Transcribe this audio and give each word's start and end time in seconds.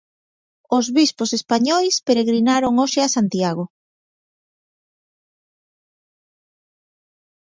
Os 0.77 0.85
bispos 0.97 1.31
españois 1.39 1.95
peregrinaron 2.07 2.73
hoxe 2.81 2.99
a 3.03 3.13
Santiago. 3.15 3.63